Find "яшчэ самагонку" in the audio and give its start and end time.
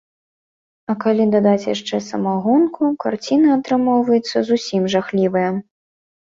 1.75-2.89